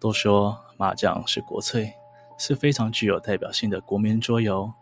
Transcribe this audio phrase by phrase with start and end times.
[0.00, 1.92] 都说麻将是国粹，
[2.38, 4.72] 是非常具有代表性的国民桌游。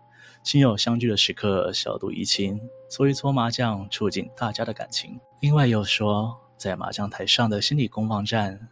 [0.43, 5.19] 亲友相聚的时刻，小赌怡情，搓一搓麻将，促进大家的感情。
[5.41, 8.69] 另外又说，在麻将台上的心理攻防战，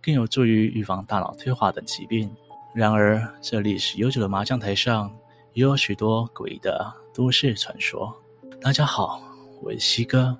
[0.00, 2.34] 更有助于预防大脑退化等疾病。
[2.74, 5.14] 然而，这历史悠久的麻将台上，
[5.52, 8.14] 也有许多诡异的都市传说。
[8.60, 9.20] 大家好，
[9.60, 10.34] 我是西哥，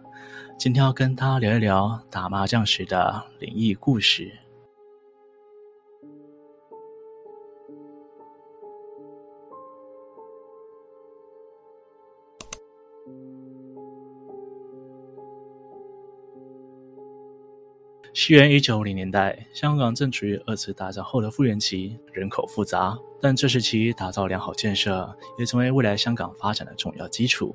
[0.56, 4.47] 今天要跟大家聊一聊打麻将时的灵异故事。
[18.20, 27.54] 西元一九五零年代，香港正处于二次大战后的复原期，人口复杂，但这时期打造良好建设，也成为未来香港发展的重要基础。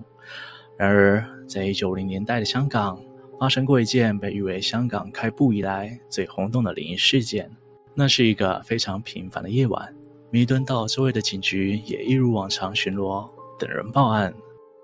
[0.77, 2.97] 然而，在一九五零年代的香港，
[3.37, 7.51] 发生过一件被誉为香港开埠以来最轰动的灵异事件。
[7.93, 9.93] 那是一个非常平凡的夜晚，
[10.31, 14.33] 弥敦道周围的警局也一如往常巡逻，等人报案。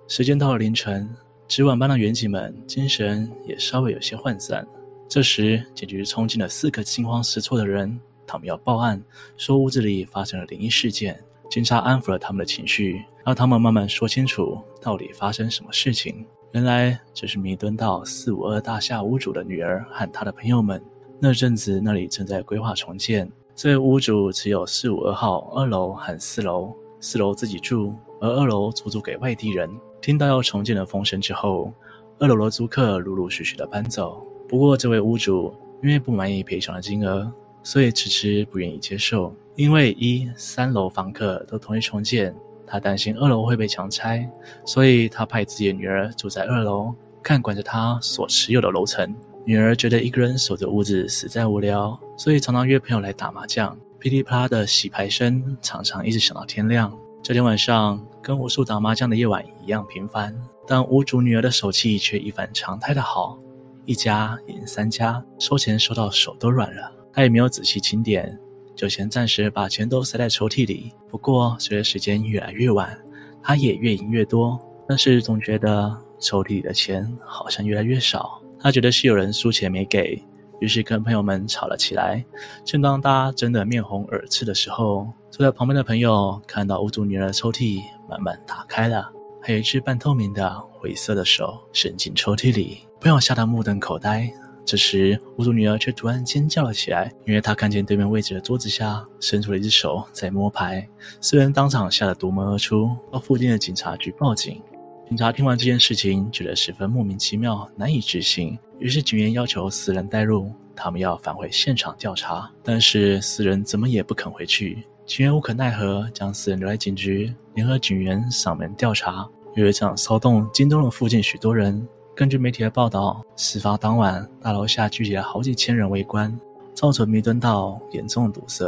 [0.09, 1.09] 时间到了凌晨，
[1.47, 4.67] 值晚班的员警们精神也稍微有些涣散。
[5.09, 9.01] 这时，警局冲进了四个惊慌失措的人，他们要报案，
[9.37, 11.19] 说屋子里发生了灵异事件。
[11.49, 16.23] 警察安抚了他们的情绪，让他们慢慢说清楚到底发生什么事情。
[16.51, 20.79] 原来，这是弥敦道四五二大厦屋主的女儿和他的朋友们。
[21.19, 29.67] 那阵子，那里正在规划重建，这位屋主只有四五二号二楼和四楼，四楼自己住，而二楼出租给外地人。
[30.03, 31.73] 听到要重建的风声之后，
[32.19, 34.23] 二楼的租客陆陆续续的搬走。
[34.49, 39.31] 不过，这位屋主因为不满意赔偿的金额，所以迟迟不愿意接受。
[39.55, 44.27] 因为一三楼房客都同意重建，他担心二楼会被强拆，
[44.65, 49.15] 所以他派自己的女儿住在二楼，看管着他所持有的楼层。
[49.45, 53.77] 女儿觉得一个人守着屋子实在无聊，所以常常约朋友来打麻将。
[53.99, 56.91] 噼里啪啦的洗牌声常常一直响到天亮。
[57.21, 63.37] 这天晚上跟无数打麻将的夜晚一样平凡，但屋主女儿的手气却一反常态的好。
[63.85, 66.91] 一家赢三家，收钱收到手都软了。
[67.11, 68.37] 他也没有仔细清点，
[68.75, 70.93] 就先暂时把钱都塞在抽屉里。
[71.09, 72.97] 不过随着时间越来越晚，
[73.41, 78.41] 他也越赢越多，但是总觉得抽屉里的钱好像越来越少。
[78.59, 80.21] 他觉得是有人输钱没给，
[80.59, 82.23] 于是跟朋友们吵了起来。
[82.63, 89.11] 正当大家争得面红耳赤的时候，坐在旁边的朋友看到屋主女儿的抽屉慢慢打开了，
[89.41, 92.79] 还有一只半透明的灰色的手伸进抽屉里。
[92.99, 94.31] 朋友吓得目瞪口呆，
[94.65, 100.87] 这时屋主女儿却突然尖叫了起来，因为她看见对面位置的桌子下伸出了一只手在摸牌。
[101.21, 104.61] 四人当场吓得夺门而出，到附近的警察局报警。
[105.07, 112.51] 警察听完这件事情，觉得十分莫名其妙，难以置信，于是警员要求四人带路，他们要返回现场调查。
[112.63, 119.27] 但是四人怎么也不肯回去，警员无可奈何，将四人留在警局，联合警员上门调查。
[119.55, 121.85] 因为这场骚动惊动了附近许多人。
[122.15, 126.39] 根据媒体的报道，事发当晚，大楼下聚集了好几千人围观，
[126.75, 128.63] 造成弥敦道严重堵塞。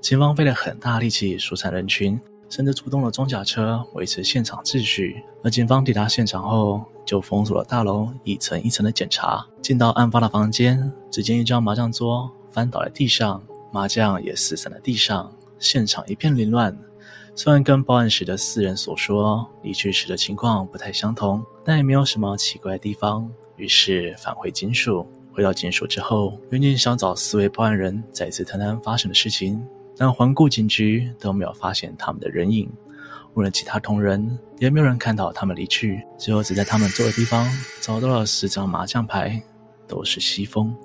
[0.00, 2.20] 警方费了很大力气疏散人群，
[2.50, 5.22] 甚至出动了装甲车维持现场秩序。
[5.44, 9.46] 而警方抵达现场后，就封锁了大楼，一层一层的检查。
[9.62, 13.40] 进到案发的房间，只见一张麻将桌翻倒在地上，
[13.70, 16.76] 麻将也四散在地上，现场一片凌乱。
[17.36, 23.30] 虽然跟报案时的四人所说离去时的情况不太相同，但也没有什么奇怪的地方。
[23.56, 29.64] 于是返回警署，回到警署之后，员警想找四位报案人再次谈谈发生的事情，
[29.96, 32.68] 但环顾警局都没有发现他们的人影。
[33.34, 36.02] 问了其他同仁，也没有人看到他们离去。
[36.18, 37.48] 最后只在他们坐的地方
[37.80, 39.40] 找到了十张麻将牌，
[39.88, 40.76] 都是西风，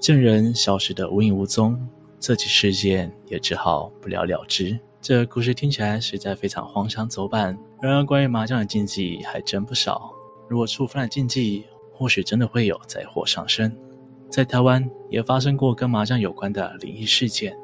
[0.00, 1.78] 证人消失得无影无踪，
[2.18, 4.78] 这起事件也只好不了了之。
[5.00, 10.12] 这故事听起来实在非常荒腔走板，然而关于麻将的禁忌还真不少。
[10.48, 13.76] 如果触犯了禁忌，或许真的会有灾祸上身。
[14.28, 17.56] 在台湾也发生过跟麻将有关的灵异事件。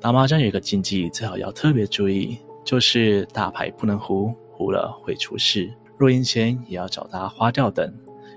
[0.00, 5.70] 打麻将有一个禁忌，最好要特别注意，就是大牌不能胡，胡了会出事。
[5.98, 7.92] 若赢钱也要找他花掉等。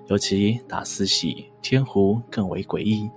[0.08, 3.10] 尤其打四喜、天胡更为诡异。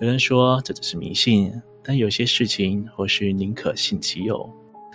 [0.00, 1.52] 有人说这只是迷信，
[1.82, 4.48] 但有些事情或许宁可信其有。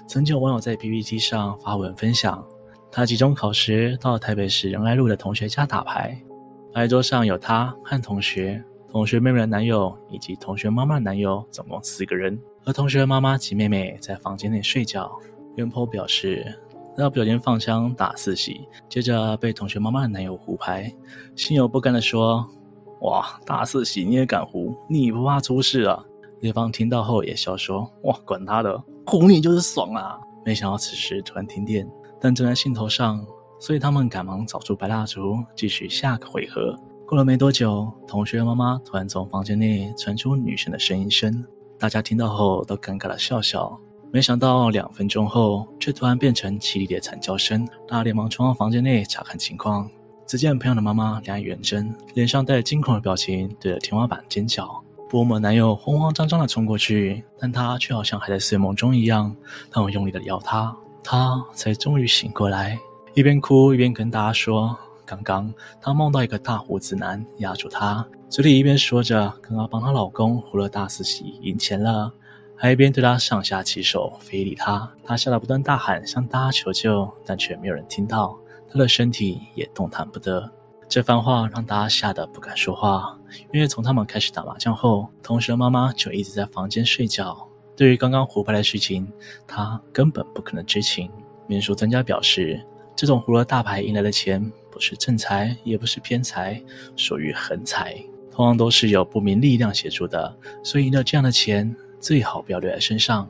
[0.08, 2.46] 曾经有网友在 PPT 上发文分享，
[2.92, 6.22] 他期中考时到台北市仁爱路的同学家打牌，
[6.74, 12.38] 牌桌上有他和同学、同学妹妹的男友以及同学妈妈的男友，总共四个人。
[12.66, 15.12] 而同学妈妈及妹妹在房间内睡觉。
[15.56, 16.54] 原 po 表示。
[16.98, 20.94] 在不小心放枪打四喜，接着被同学妈妈的男友胡牌，
[21.36, 22.48] 心有不甘地说
[23.02, 24.74] ：“哇，大四喜你也敢胡？
[24.90, 26.02] 你不怕出事啊？”
[26.40, 31.86] 对方听到后也笑说：“哇，管他的，胡你就是爽啊！”没想到此时突然停电，
[32.22, 33.26] 但正在兴头上，
[33.60, 36.78] 所以他们赶忙找出白蜡烛，继续下个回合。
[37.08, 41.46] 过了没多久，同学妈妈突然从房间内传出女生的声音声，
[41.78, 43.80] 大家听到后都尴尬的笑笑。
[44.16, 49.90] 没想到两分钟后，却突然变成凄厉的惨叫声，大家连忙冲到房间内查看情况。
[50.26, 54.82] 只见朋友的妈妈两眼圆睁，脸上带着惊恐的表情，对着天花板尖叫。
[55.10, 59.36] 波摩男友慌慌张张的冲过去，但他却好像还在睡梦中一样，
[59.70, 60.74] 他们用力的摇他，
[61.04, 62.80] 他才终于醒过来，
[63.16, 64.78] 一边哭一边跟大家说。
[65.06, 72.14] 刚刚她梦到一个大胡子男压住她，嘴里一边说着刚刚帮她老公胡了大四喜赢钱了，
[72.58, 74.92] 还一边对她上下其手，非礼她。
[75.04, 78.38] 她吓得不断大喊向大家求救，但却没有人听到，
[78.70, 80.52] 她的身体也动弹不得。
[80.88, 83.20] 这番话让大家吓得不敢说话，
[83.52, 87.48] 因为从他们开始打麻将后，同学的妈妈就一直在房间睡觉。
[87.76, 89.12] 对于刚刚胡牌的事情，
[89.48, 91.12] 她根本不可能知情。
[91.48, 92.64] 民俗专家表示，
[92.96, 94.52] 这种胡了大牌赢来的钱。
[94.72, 96.62] 不是正财，也不是偏财，
[96.98, 97.96] 属于横财，
[98.30, 101.74] 通常都是有不明力量协助的，所以赢了这样的钱，
[102.06, 103.28] 最好不要留在身上。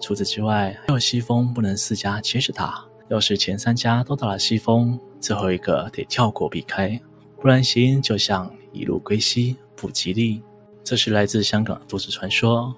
[0.00, 7.00] 除此之外，还有西风不能四家接着打，要是前三家都打了西风，最后一个得跳过避开，
[7.40, 10.44] 不然谐音就像一路归西不吉利。
[10.84, 12.72] 这是来自香港的都市传说，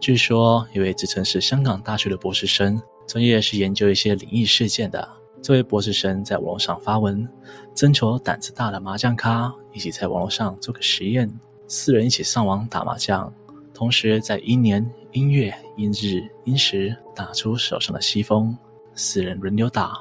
[0.00, 2.80] 据说一位自称是香港大学的博士生。
[3.06, 5.06] 专业是研究一些灵异事件的。
[5.46, 7.24] 这位博士生在网络上发文，
[7.72, 11.32] 征求胆子大的麻将咖一起在网络上做个实验。
[11.68, 13.32] 四人一起上网打麻将，
[13.72, 18.58] 同时在阴年、阴月、阴日、阴时打出手上的西风。
[18.96, 19.96] 四人轮流打，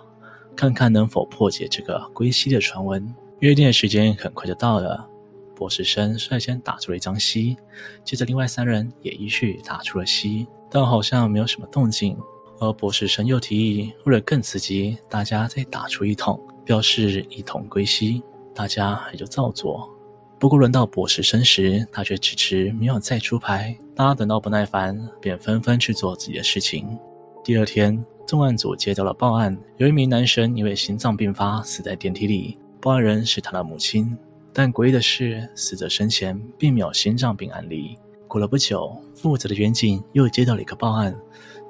[0.56, 3.14] 看看能否破解这个归西的传闻。
[3.42, 5.08] 约定的时间很快就到了，
[5.56, 7.56] 博士生率先打出了一张西，
[8.04, 12.18] 接着另外三人也依序打出了西，但好像没有什么动静。
[12.60, 18.22] 而博士生又提议，为了更刺激，大家再打出一桶，表示一桶归西。
[18.54, 19.90] 大家也就照做。
[20.40, 23.78] 不过轮到博士生时，他却迟迟没有再出牌。
[23.94, 26.98] 大家等到不耐烦，便纷纷去做自己的事情。
[27.44, 32.58] 第二天，重案组接到了报案，有一名男生因为心脏病发死在电梯里。
[32.82, 34.18] 报案人是他的母亲，
[34.54, 37.98] 但诡异的是，死者生前并没有心脏病案例。
[38.36, 41.16] 过了不久，负责的员警又接到了一个报案。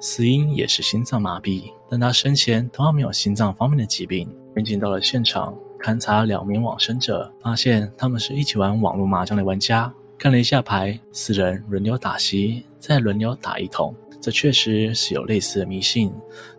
[0.00, 4.28] 死因也是心脏麻痹，但他生前同样没有心脏方面的疾病。
[4.52, 9.94] 民警到了现场，勘查两名往生者，发现他们是一起玩网络麻将的玩家。
[10.18, 16.12] 看了一下牌，四人轮流打席，再轮流打一筒，这确实是有类似的迷信，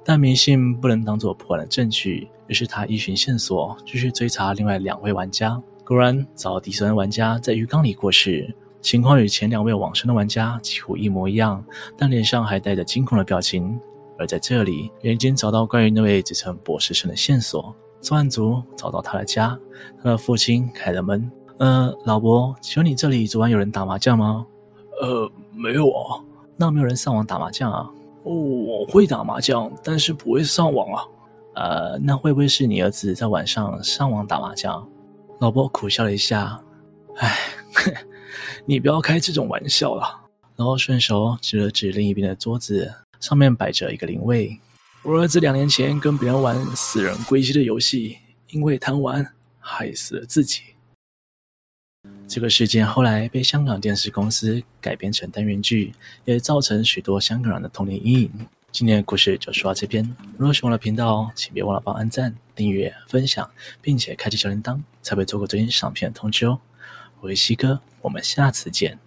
[0.05, 2.29] 但迷信不能当做破案的证据。
[2.47, 5.61] 于是他依循线索，继续追查另外两位玩家。
[5.83, 8.55] 果然，找到第三玩家在浴缸里过世。
[8.87, 11.61] 情况与前两位往生的玩家几乎一模一样，
[11.97, 13.77] 但脸上还带着惊恐的表情。
[14.17, 17.75] 而在这里，也已经找到关于那位自称博士生的线索。
[17.99, 19.59] 专案组找到他的家，
[20.01, 21.29] 他的父亲开了门
[21.59, 24.45] ：“呃，老伯，请问你这里昨晚有人打麻将吗
[25.03, 26.23] ？”“呃，没有啊。
[26.55, 27.91] ”“那没有人上网打麻将啊
[28.23, 31.03] ？”“哦，我会打麻将，但是不会上网啊。
[31.55, 34.87] ”“呃，那会不会是你儿子在晚上上网打麻将？”
[35.41, 36.57] 老伯苦笑了一下
[37.19, 37.37] ：“唉。
[38.65, 40.21] ”你不要开这种玩笑了。
[40.55, 44.59] 然后顺手指了指另一边的桌子，上面摆着一个灵位。
[45.03, 48.17] 我儿子两年前跟别人玩死人归西的游戏，
[48.49, 50.61] 因为贪玩害死了自己。
[52.27, 55.93] 这个事件后来被香港电视公司改编成单元剧，
[56.25, 58.31] 也造成许多香港人的童年阴影。
[58.71, 60.03] 今天的故事就说到这边。
[60.37, 63.49] 如果喜欢我的频道，请别忘了帮我按赞、订阅、分享，
[63.81, 66.59] 并且开启小铃铛，才不会错过最新上片的通知哦。
[67.19, 68.99] 我是西哥，我们下次见。